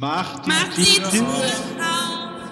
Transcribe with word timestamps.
Mach 0.00 0.42
die, 0.42 0.48
Mach 0.48 0.74
die 0.76 0.84
Tür 1.18 1.26
auf. 1.26 2.48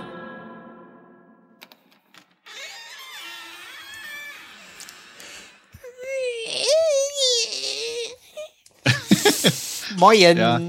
Moin. 9.97 10.37
Ja, 10.37 10.61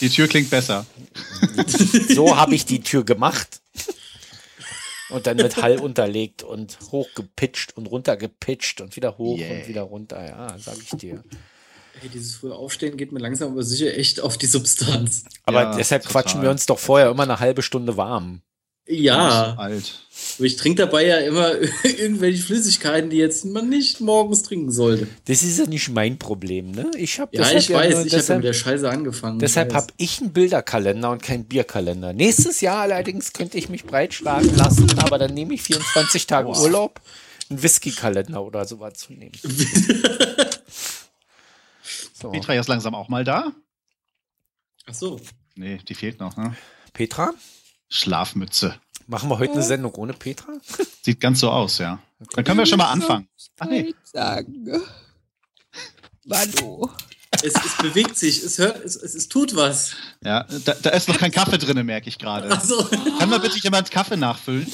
die 0.00 0.10
Tür 0.10 0.28
klingt 0.28 0.50
besser. 0.50 0.84
So 2.10 2.36
habe 2.36 2.54
ich 2.54 2.66
die 2.66 2.80
Tür 2.80 3.04
gemacht. 3.04 3.62
Und 5.08 5.26
dann 5.26 5.38
mit 5.38 5.56
Hall 5.56 5.78
unterlegt 5.78 6.42
und 6.42 6.78
hochgepitcht 6.92 7.74
und 7.74 7.86
runtergepitcht 7.86 8.82
und 8.82 8.96
wieder 8.96 9.16
hoch 9.16 9.38
Yeah. 9.38 9.54
und 9.54 9.68
wieder 9.68 9.82
runter. 9.82 10.22
Ja, 10.22 10.58
sag 10.58 10.76
ich 10.76 10.90
dir. 10.90 11.24
Ey, 12.02 12.08
dieses 12.08 12.36
frühe 12.36 12.54
Aufstehen 12.54 12.96
geht 12.96 13.12
mir 13.12 13.18
langsam 13.20 13.52
aber 13.52 13.62
sicher 13.62 13.96
echt 13.96 14.20
auf 14.20 14.38
die 14.38 14.46
Substanz. 14.46 15.24
Aber 15.44 15.62
Ja, 15.62 15.76
deshalb 15.76 16.02
total. 16.02 16.22
quatschen 16.22 16.42
wir 16.42 16.50
uns 16.50 16.66
doch 16.66 16.78
vorher 16.78 17.10
immer 17.10 17.24
eine 17.24 17.40
halbe 17.40 17.62
Stunde 17.62 17.96
warm. 17.96 18.42
Ja, 18.90 19.54
Alt. 19.58 20.00
ich 20.38 20.56
trinke 20.56 20.82
dabei 20.86 21.04
ja 21.06 21.18
immer 21.18 21.52
irgendwelche 21.84 22.42
Flüssigkeiten, 22.42 23.10
die 23.10 23.18
jetzt 23.18 23.44
man 23.44 23.68
nicht 23.68 24.00
morgens 24.00 24.42
trinken 24.44 24.72
sollte. 24.72 25.06
Das 25.26 25.42
ist 25.42 25.58
ja 25.58 25.66
nicht 25.66 25.90
mein 25.90 26.18
Problem, 26.18 26.70
ne? 26.70 26.90
Ich 26.96 27.20
habe 27.20 27.36
Ja, 27.36 27.50
ich 27.50 27.68
weiß, 27.70 27.94
nur- 27.96 28.06
ich 28.06 28.14
habe 28.14 28.24
ja 28.26 28.34
mit 28.36 28.44
der 28.44 28.52
Scheiße 28.54 28.88
angefangen. 28.88 29.40
deshalb 29.40 29.74
habe 29.74 29.88
ich 29.98 30.22
einen 30.22 30.32
Bilderkalender 30.32 31.10
und 31.10 31.22
keinen 31.22 31.44
Bierkalender. 31.44 32.14
Nächstes 32.14 32.62
Jahr 32.62 32.78
allerdings 32.80 33.34
könnte 33.34 33.58
ich 33.58 33.68
mich 33.68 33.84
breitschlagen 33.84 34.56
lassen, 34.56 34.86
aber 35.00 35.18
dann 35.18 35.34
nehme 35.34 35.52
ich 35.52 35.62
24 35.64 36.26
Tage 36.26 36.48
Urlaub, 36.48 37.02
einen 37.50 37.62
Whisky-Kalender 37.62 38.42
oder 38.42 38.64
sowas 38.64 38.94
zu 38.94 39.12
nehmen. 39.12 39.32
so. 42.20 42.30
Petra 42.30 42.54
ist 42.54 42.68
langsam 42.68 42.94
auch 42.94 43.08
mal 43.08 43.24
da. 43.24 43.52
Ach 44.86 44.94
so. 44.94 45.20
Nee, 45.54 45.78
die 45.78 45.94
fehlt 45.94 46.20
noch, 46.20 46.36
ne? 46.36 46.56
Petra, 46.92 47.32
Schlafmütze. 47.88 48.80
machen 49.06 49.28
wir 49.28 49.38
heute 49.38 49.54
eine 49.54 49.62
Sendung 49.62 49.94
ohne 49.94 50.12
Petra? 50.12 50.52
Sieht 51.02 51.20
ganz 51.20 51.40
so 51.40 51.50
aus, 51.50 51.78
ja. 51.78 52.00
Dann 52.34 52.44
können 52.44 52.58
wir 52.58 52.66
schon 52.66 52.78
mal 52.78 52.90
anfangen. 52.90 53.28
Ach 53.58 53.66
nee. 53.66 53.94
sagen. 54.04 54.66
Manu. 56.24 56.88
Es, 57.42 57.54
es 57.54 57.76
bewegt 57.76 58.16
sich, 58.16 58.42
es 58.42 58.58
hört, 58.58 58.84
es, 58.84 58.96
es, 58.96 59.14
es 59.14 59.28
tut 59.28 59.54
was. 59.54 59.94
Ja, 60.24 60.44
da, 60.64 60.74
da 60.74 60.90
ist 60.90 61.08
noch 61.08 61.18
kein 61.18 61.30
Kaffee 61.30 61.58
drin, 61.58 61.84
merke 61.86 62.08
ich 62.08 62.18
gerade. 62.18 62.48
Ach 62.50 62.64
so. 62.64 62.82
Kann 63.18 63.30
mal 63.30 63.38
bitte 63.38 63.58
jemand 63.58 63.90
Kaffee 63.90 64.16
nachfüllen? 64.16 64.66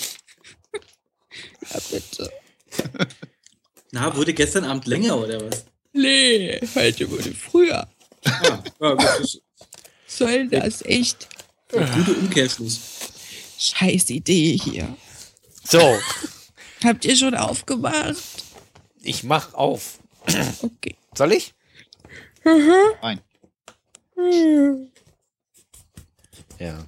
Ja, 1.71 1.81
bitte. 1.91 2.31
Na, 3.91 4.17
wurde 4.17 4.33
gestern 4.33 4.65
Abend 4.65 4.87
länger 4.87 5.19
oder 5.19 5.41
was? 5.45 5.67
Nee, 5.95 6.61
heute 6.75 7.09
wurde 7.11 7.33
früher. 7.33 7.89
Ah, 8.25 8.63
ja, 8.81 8.95
das 8.97 9.21
ist 9.21 9.43
Soll 10.07 10.49
das 10.49 10.83
echt? 10.83 11.29
ein 11.73 11.87
guter 12.05 12.19
Umkehrschluss. 12.19 12.81
Scheiß 13.59 14.11
Idee 14.11 14.57
hier. 14.59 14.97
So, 15.63 15.99
Habt 16.83 17.05
ihr 17.05 17.17
schon 17.17 17.35
aufgemacht? 17.35 18.17
ich 19.03 19.23
mach 19.25 19.55
auf. 19.55 19.99
Okay. 20.63 20.97
Soll 21.15 21.33
ich? 21.33 21.55
Nein. 22.45 23.21
Ja. 26.59 26.85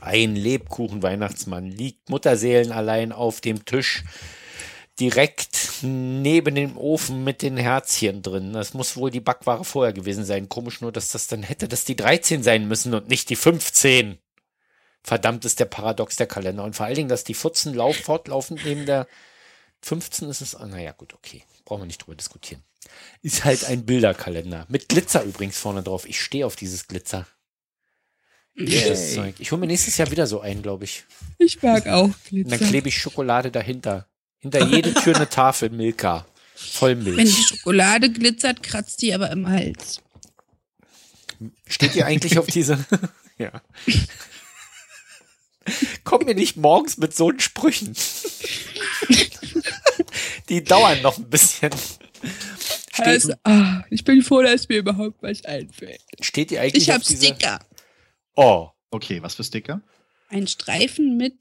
Ein 0.00 0.36
Lebkuchen-Weihnachtsmann 0.36 1.70
liegt 1.70 2.08
Mutterseelen 2.08 2.72
allein 2.72 3.12
auf 3.12 3.40
dem 3.40 3.64
Tisch, 3.64 4.04
direkt 5.00 5.53
neben 5.84 6.54
dem 6.54 6.76
Ofen 6.76 7.24
mit 7.24 7.42
den 7.42 7.56
Herzchen 7.56 8.22
drin. 8.22 8.52
Das 8.52 8.74
muss 8.74 8.96
wohl 8.96 9.10
die 9.10 9.20
Backware 9.20 9.64
vorher 9.64 9.92
gewesen 9.92 10.24
sein. 10.24 10.48
Komisch 10.48 10.80
nur, 10.80 10.92
dass 10.92 11.10
das 11.10 11.26
dann 11.26 11.42
hätte, 11.42 11.68
dass 11.68 11.84
die 11.84 11.96
13 11.96 12.42
sein 12.42 12.66
müssen 12.68 12.94
und 12.94 13.08
nicht 13.08 13.30
die 13.30 13.36
15. 13.36 14.18
Verdammt 15.02 15.44
ist 15.44 15.60
der 15.60 15.66
Paradox 15.66 16.16
der 16.16 16.26
Kalender. 16.26 16.64
Und 16.64 16.74
vor 16.74 16.86
allen 16.86 16.94
Dingen, 16.94 17.08
dass 17.08 17.24
die 17.24 17.34
14 17.34 17.74
lauf, 17.74 17.96
fortlaufend 17.96 18.64
neben 18.64 18.86
der 18.86 19.06
15 19.82 20.28
ist 20.30 20.40
es. 20.40 20.54
Ah, 20.54 20.66
naja, 20.66 20.92
gut, 20.92 21.14
okay. 21.14 21.42
Brauchen 21.64 21.82
wir 21.82 21.86
nicht 21.86 21.98
drüber 21.98 22.16
diskutieren. 22.16 22.62
Ist 23.22 23.44
halt 23.44 23.64
ein 23.64 23.84
Bilderkalender. 23.86 24.66
Mit 24.68 24.88
Glitzer 24.88 25.22
übrigens 25.22 25.58
vorne 25.58 25.82
drauf. 25.82 26.08
Ich 26.08 26.20
stehe 26.20 26.46
auf 26.46 26.56
dieses 26.56 26.88
Glitzer. 26.88 27.26
Zeug. 29.14 29.34
Ich 29.40 29.50
hole 29.50 29.60
mir 29.60 29.66
nächstes 29.66 29.96
Jahr 29.96 30.10
wieder 30.10 30.26
so 30.26 30.40
einen, 30.40 30.62
glaube 30.62 30.84
ich. 30.84 31.04
Ich 31.38 31.62
mag 31.62 31.86
auch 31.88 32.04
Und 32.04 32.24
Glitzer. 32.24 32.56
dann 32.56 32.68
klebe 32.68 32.88
ich 32.88 32.96
Schokolade 32.98 33.50
dahinter. 33.50 34.06
Hinter 34.44 34.66
jede 34.66 34.94
Tür 34.94 35.16
eine 35.16 35.28
Tafel 35.28 35.70
Milka. 35.70 36.26
Voll 36.54 36.96
Wenn 36.98 37.04
die 37.04 37.10
Milch. 37.12 37.46
Schokolade 37.48 38.10
glitzert, 38.10 38.62
kratzt 38.62 39.02
die 39.02 39.14
aber 39.14 39.30
im 39.30 39.48
Hals. 39.48 40.00
Steht 41.66 41.96
ihr 41.96 42.06
eigentlich 42.06 42.38
auf 42.38 42.46
diese? 42.46 42.84
ja. 43.38 43.50
Komm 46.04 46.26
mir 46.26 46.34
nicht 46.34 46.56
morgens 46.56 46.98
mit 46.98 47.16
so 47.16 47.32
Sprüchen. 47.38 47.96
Die 50.50 50.62
dauern 50.62 51.00
noch 51.02 51.16
ein 51.18 51.28
bisschen. 51.30 51.70
Also, 52.98 53.32
ah, 53.44 53.82
ich 53.90 54.04
bin 54.04 54.22
froh, 54.22 54.42
dass 54.42 54.68
mir 54.68 54.78
überhaupt 54.78 55.22
was 55.22 55.44
einfällt. 55.44 56.00
steht 56.20 56.52
ihr 56.52 56.60
eigentlich 56.60 56.84
Ich 56.84 56.90
auf 56.90 56.96
hab 56.96 57.02
diese? 57.02 57.26
Sticker. 57.26 57.60
Oh, 58.36 58.68
Okay, 58.94 59.20
was 59.20 59.34
für 59.34 59.42
Sticker? 59.42 59.80
Ein 60.28 60.46
Streifen 60.46 61.16
mit 61.16 61.34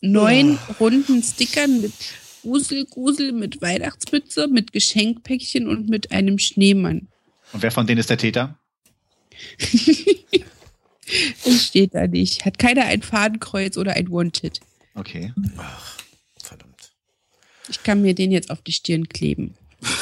neun 0.00 0.58
runden 0.78 1.22
Stickern 1.22 1.80
mit 1.80 1.92
Grusel, 2.42 2.86
Grusel, 2.86 3.32
mit 3.32 3.60
Weihnachtsmütze, 3.60 4.48
mit 4.48 4.72
Geschenkpäckchen 4.72 5.68
und 5.68 5.88
mit 5.88 6.10
einem 6.10 6.38
Schneemann. 6.38 7.08
Und 7.52 7.62
wer 7.62 7.70
von 7.70 7.86
denen 7.86 8.00
ist 8.00 8.10
der 8.10 8.18
Täter? 8.18 8.58
Das 11.44 11.66
steht 11.66 11.94
da 11.94 12.06
nicht. 12.06 12.44
Hat 12.44 12.58
keiner 12.58 12.84
ein 12.84 13.02
Fadenkreuz 13.02 13.76
oder 13.76 13.94
ein 13.94 14.12
Wanted. 14.12 14.60
Okay. 14.94 15.32
verdammt. 16.40 16.92
Ich 17.68 17.82
kann 17.82 18.02
mir 18.02 18.14
den 18.14 18.30
jetzt 18.30 18.50
auf 18.50 18.62
die 18.62 18.72
Stirn 18.72 19.08
kleben. 19.08 19.54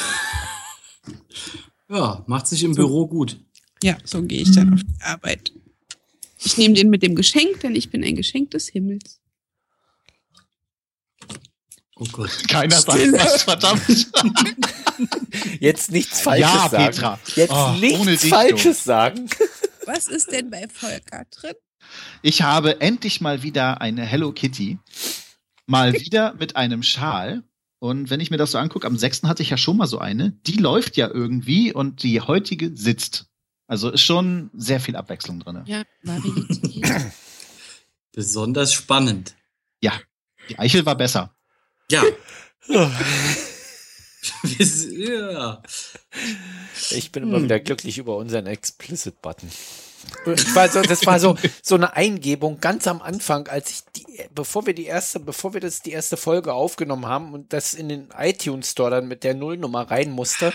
Ja, 1.91 2.23
macht 2.27 2.45
sich 2.45 2.63
im 2.63 2.75
Büro 2.75 3.07
gut. 3.07 3.39
Ja, 3.81 3.97
so 4.03 4.21
gehe 4.21 4.43
ich 4.43 4.51
dann 4.51 4.75
auf 4.75 4.81
die 4.83 5.01
Arbeit. 5.03 5.51
Ich 6.37 6.55
nehme 6.55 6.75
den 6.75 6.91
mit 6.91 7.01
dem 7.01 7.15
Geschenk, 7.15 7.61
denn 7.61 7.75
ich 7.75 7.89
bin 7.89 8.03
ein 8.03 8.15
Geschenk 8.15 8.51
des 8.51 8.67
Himmels. 8.67 9.19
Oh 12.01 12.05
Gott. 12.13 12.47
Keiner 12.47 12.79
sagt 12.79 13.11
was, 13.11 13.43
verdammt. 13.43 13.81
Jetzt 15.59 15.91
nichts 15.91 16.21
Falsches 16.21 16.49
Ja, 16.53 16.69
sagen. 16.69 16.85
Petra. 16.85 17.19
Jetzt 17.35 17.51
Oh, 17.51 17.73
ohne 17.99 18.11
nichts 18.11 18.21
dich, 18.21 18.29
Falsches 18.31 18.83
sagen. 18.85 19.29
Was 19.85 20.07
ist 20.07 20.31
denn 20.31 20.49
bei 20.49 20.65
Volker 20.71 21.25
drin? 21.29 21.55
Ich 22.21 22.41
habe 22.41 22.79
endlich 22.79 23.19
mal 23.19 23.43
wieder 23.43 23.81
eine 23.81 24.05
Hello 24.05 24.31
Kitty. 24.31 24.79
Mal 25.65 25.93
wieder 25.99 26.35
mit 26.35 26.55
einem 26.55 26.83
Schal. 26.83 27.43
Und 27.79 28.09
wenn 28.09 28.19
ich 28.21 28.31
mir 28.31 28.37
das 28.37 28.51
so 28.51 28.57
angucke, 28.57 28.87
am 28.87 28.97
6. 28.97 29.23
hatte 29.23 29.43
ich 29.43 29.49
ja 29.49 29.57
schon 29.57 29.75
mal 29.77 29.87
so 29.87 29.99
eine. 29.99 30.31
Die 30.47 30.57
läuft 30.57 30.95
ja 30.95 31.09
irgendwie 31.09 31.73
und 31.73 32.03
die 32.03 32.21
heutige 32.21 32.75
sitzt. 32.75 33.25
Also 33.67 33.89
ist 33.89 34.01
schon 34.03 34.49
sehr 34.53 34.79
viel 34.79 34.95
Abwechslung 34.95 35.39
drin. 35.41 35.63
Ja, 35.65 35.83
Varietät. 36.03 37.11
Besonders 38.13 38.73
spannend. 38.73 39.35
Ja, 39.81 39.93
die 40.49 40.57
Eichel 40.59 40.85
war 40.85 40.95
besser. 40.95 41.35
Ja. 41.91 42.03
Ja. 44.91 45.63
Ich 46.91 47.11
bin 47.11 47.23
immer 47.23 47.41
wieder 47.41 47.59
glücklich 47.59 47.97
über 47.97 48.17
unseren 48.17 48.47
Explicit-Button. 48.47 49.49
So, 50.25 50.81
das 50.81 51.05
war 51.05 51.19
so, 51.19 51.37
so 51.61 51.75
eine 51.75 51.95
Eingebung 51.95 52.59
ganz 52.59 52.87
am 52.87 53.01
Anfang, 53.01 53.47
als 53.47 53.69
ich 53.69 53.79
die, 53.95 54.05
bevor 54.33 54.65
wir 54.65 54.73
die 54.73 54.85
erste, 54.85 55.19
bevor 55.19 55.53
wir 55.53 55.61
das 55.61 55.81
die 55.81 55.91
erste 55.91 56.17
Folge 56.17 56.53
aufgenommen 56.53 57.05
haben 57.05 57.33
und 57.33 57.53
das 57.53 57.73
in 57.73 57.89
den 57.89 58.09
iTunes 58.17 58.71
Store 58.71 58.91
dann 58.91 59.07
mit 59.07 59.23
der 59.23 59.33
Nullnummer 59.35 59.89
rein 59.89 60.11
musste 60.11 60.53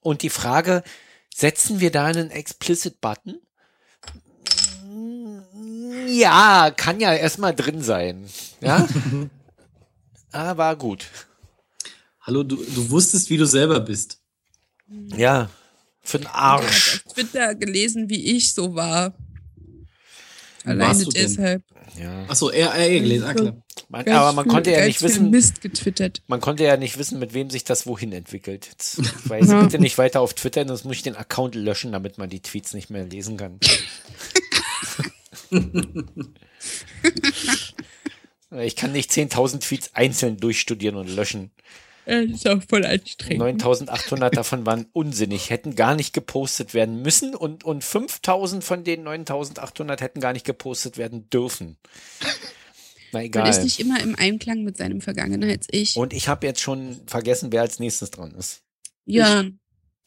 und 0.00 0.22
die 0.22 0.30
Frage, 0.30 0.82
setzen 1.34 1.80
wir 1.80 1.90
da 1.90 2.06
einen 2.06 2.30
Explicit-Button? 2.30 3.40
Ja, 6.08 6.70
kann 6.76 7.00
ja 7.00 7.14
erstmal 7.14 7.54
drin 7.54 7.82
sein. 7.82 8.28
Ja. 8.60 8.86
Ah, 10.34 10.56
war 10.56 10.74
gut. 10.76 11.06
Hallo, 12.22 12.42
du, 12.42 12.56
du 12.56 12.90
wusstest, 12.90 13.30
wie 13.30 13.36
du 13.36 13.46
selber 13.46 13.78
bist. 13.80 14.18
Ja. 15.16 15.48
Für 16.02 16.18
den 16.18 16.26
Arsch. 16.26 16.94
hat 16.94 17.06
auf 17.06 17.12
Twitter 17.14 17.54
gelesen, 17.54 18.10
wie 18.10 18.36
ich 18.36 18.52
so 18.52 18.74
war. 18.74 19.14
Alleine 20.64 21.04
deshalb. 21.04 21.62
Ja. 22.00 22.24
Achso, 22.26 22.50
er, 22.50 22.72
er 22.74 22.88
gelesen. 23.00 23.24
Ah, 23.26 23.34
klar. 23.34 23.62
Man, 23.88 24.08
aber 24.08 24.32
man 24.32 24.44
viel- 24.44 24.52
konnte 24.52 24.70
ja 24.72 24.84
nicht 24.84 25.02
wissen, 25.02 25.30
Mist 25.30 25.60
getwittert. 25.60 26.22
Man 26.26 26.40
konnte 26.40 26.64
ja 26.64 26.76
nicht 26.76 26.98
wissen, 26.98 27.18
mit 27.20 27.32
wem 27.34 27.50
sich 27.50 27.62
das 27.64 27.86
wohin 27.86 28.10
entwickelt. 28.12 28.66
Jetzt 28.66 28.98
weiß 29.28 29.48
Ja. 29.50 29.62
bitte 29.62 29.78
nicht 29.78 29.98
weiter 29.98 30.20
auf 30.20 30.34
Twitter, 30.34 30.66
sonst 30.66 30.84
muss 30.84 30.96
ich 30.96 31.02
den 31.02 31.14
Account 31.16 31.54
löschen, 31.54 31.92
damit 31.92 32.18
man 32.18 32.28
die 32.28 32.40
Tweets 32.40 32.74
nicht 32.74 32.90
mehr 32.90 33.04
lesen 33.04 33.36
kann. 33.36 33.60
ich 38.64 38.76
kann 38.76 38.92
nicht 38.92 39.10
10.000 39.10 39.60
Tweets 39.60 39.90
einzeln 39.94 40.36
durchstudieren 40.38 40.96
und 40.96 41.08
löschen. 41.08 41.50
Das 42.06 42.24
ist 42.26 42.48
auch 42.48 42.62
voll 42.68 42.84
anstrengend. 42.84 43.40
9800 43.40 44.36
davon 44.36 44.66
waren 44.66 44.86
unsinnig, 44.92 45.48
hätten 45.48 45.74
gar 45.74 45.94
nicht 45.94 46.12
gepostet 46.12 46.74
werden 46.74 47.00
müssen 47.00 47.34
und, 47.34 47.64
und 47.64 47.82
5000 47.82 48.62
von 48.62 48.84
den 48.84 49.04
9800 49.04 50.02
hätten 50.02 50.20
gar 50.20 50.34
nicht 50.34 50.44
gepostet 50.44 50.98
werden 50.98 51.30
dürfen. 51.30 51.78
Na 52.20 52.28
Man 53.20 53.22
egal. 53.22 53.48
ist 53.48 53.62
nicht 53.62 53.80
immer 53.80 54.02
im 54.02 54.16
Einklang 54.16 54.64
mit 54.64 54.76
seinem 54.76 55.00
Vergangenheits-Ich. 55.00 55.96
Und 55.96 56.12
ich 56.12 56.28
habe 56.28 56.46
jetzt 56.46 56.60
schon 56.60 57.00
vergessen, 57.06 57.52
wer 57.52 57.62
als 57.62 57.78
nächstes 57.78 58.10
dran 58.10 58.34
ist. 58.34 58.62
Ja. 59.06 59.44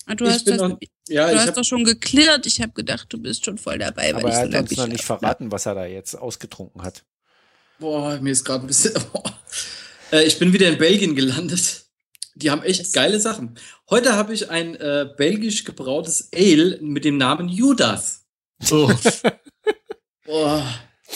Ah, 0.06 0.16
du 0.16 0.26
ich 0.26 0.32
hast, 0.32 0.48
das, 0.48 0.58
noch, 0.58 0.78
ja, 1.08 1.28
du 1.28 1.34
ich 1.34 1.40
hast 1.40 1.48
hab, 1.48 1.56
doch 1.56 1.64
schon 1.64 1.84
geklirrt. 1.84 2.46
Ich 2.46 2.62
habe 2.62 2.74
gedacht, 2.74 3.12
du 3.12 3.18
bist 3.18 3.44
schon 3.44 3.58
voll 3.58 3.80
dabei, 3.80 4.14
weil 4.14 4.16
Aber 4.18 4.30
ich 4.30 4.36
er 4.36 4.60
hat 4.60 4.70
uns 4.70 4.78
noch 4.78 4.88
nicht 4.88 5.04
verraten, 5.04 5.52
was 5.52 5.66
er 5.66 5.76
da 5.76 5.86
jetzt 5.86 6.16
ausgetrunken 6.16 6.84
hat. 6.84 7.06
Boah, 7.80 8.20
mir 8.20 8.32
ist 8.32 8.44
gerade 8.46 8.66
ein 8.66 8.68
bisschen. 8.68 8.94
Äh, 10.10 10.24
ich 10.24 10.40
bin 10.40 10.54
wieder 10.54 10.70
in 10.70 10.78
Belgien 10.78 11.18
gelandet. 11.18 11.84
Die 12.36 12.50
haben 12.50 12.64
echt 12.64 12.94
geile 12.94 13.20
Sachen. 13.20 13.60
Heute 13.90 14.14
habe 14.14 14.34
ich 14.34 14.50
ein 14.50 14.76
äh, 14.76 15.10
belgisch 15.18 15.66
gebrautes 15.66 16.30
Ale 16.34 16.80
mit 16.82 17.04
dem 17.04 17.18
Namen 17.18 17.50
Judas. 17.50 18.24
Oh, 18.72 18.90
Boah. 20.26 20.66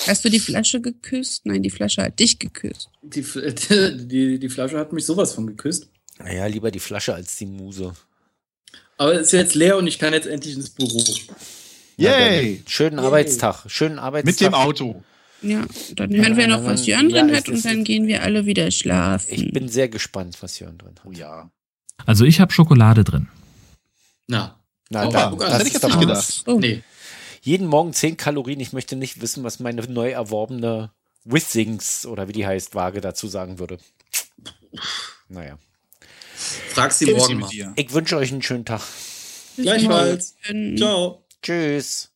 Hast 0.08 0.26
du 0.26 0.30
die 0.30 0.42
Flasche 0.42 0.82
geküsst? 0.82 1.46
Nein, 1.46 1.64
die 1.64 1.70
Flasche 1.70 2.02
hat 2.04 2.20
dich 2.20 2.38
geküsst. 2.38 2.90
die, 3.02 3.22
die, 4.08 4.40
die 4.40 4.50
Flasche 4.50 4.78
hat 4.78 4.92
mich 4.92 5.06
sowas 5.06 5.34
von 5.34 5.48
geküsst. 5.48 5.88
Naja, 6.20 6.46
lieber 6.48 6.70
die 6.70 6.80
Flasche 6.80 7.14
als 7.14 7.38
die 7.38 7.46
Muse. 7.46 7.94
Aber 8.98 9.14
es 9.14 9.28
ist 9.28 9.32
jetzt 9.32 9.56
leer 9.56 9.78
und 9.78 9.88
ich 9.88 10.00
kann 10.00 10.14
jetzt 10.14 10.28
endlich 10.28 10.56
ins 10.56 10.70
Büro. 10.70 11.04
Yay! 11.98 12.58
dann, 12.58 12.68
Schönen 12.68 12.98
Yay. 12.98 13.06
Arbeitstag. 13.06 13.64
Schönen 13.68 14.00
Arbeitstag. 14.00 14.34
Mit 14.34 14.42
dem 14.42 14.54
Auto. 14.54 15.04
Ja, 15.42 15.66
dann 15.96 16.14
hören 16.16 16.38
wir 16.38 16.48
noch, 16.48 16.64
was 16.66 16.86
Jörn 16.86 17.10
Ja, 17.10 17.22
drin 17.24 17.30
es 17.30 17.38
hat 17.38 17.50
und 17.50 17.66
dann 17.66 17.84
gehen 17.84 18.08
wir 18.08 18.24
alle 18.24 18.46
wieder 18.46 18.70
schlafen. 18.72 19.28
Ich 19.30 19.52
bin 19.52 19.68
sehr 19.70 19.90
gespannt, 19.90 20.38
was 20.42 20.60
Jörn 20.60 20.78
drin 20.78 20.96
hat. 21.00 21.06
Oh 21.06 21.12
ja. 21.12 21.50
Also 22.06 22.26
ich 22.26 22.40
habe 22.40 22.52
Schokolade 22.52 23.04
drin. 23.04 23.28
Na, 24.28 24.60
Na, 24.90 25.08
Oh, 25.08 25.12
dann, 25.12 25.34
an, 25.34 25.40
das 25.40 25.54
hätte 25.54 25.68
ich 25.68 25.74
jetzt 25.74 25.84
nicht 25.84 25.96
doch 25.96 26.00
gedacht. 26.00 26.44
Oh, 26.46 26.60
nee. 26.60 26.84
Jeden 27.42 27.66
Morgen 27.68 27.94
10 27.94 28.18
Kalorien. 28.18 28.60
Ich 28.60 28.72
möchte 28.74 28.96
nicht 28.96 29.22
wissen, 29.22 29.44
was 29.44 29.60
meine 29.60 29.82
neu 29.84 30.12
erworbene 30.12 30.92
Withings 31.24 32.06
oder 32.06 32.28
wie 32.28 32.34
die 32.34 32.46
heißt, 32.46 32.76
Waage 32.76 33.02
dazu 33.02 33.28
sagen 33.28 33.58
würde. 33.58 33.80
Naja. 35.28 35.58
Frag 36.36 36.92
sie 36.92 37.14
morgen 37.14 37.40
mal. 37.40 37.50
Ich 37.76 37.94
wünsche 37.94 38.18
euch 38.18 38.32
einen 38.32 38.42
schönen 38.42 38.66
Tag. 38.66 38.82
bis 39.56 39.66
Gleichfalls. 39.66 40.36
Ciao. 40.78 41.26
Tschüss. 41.42 42.11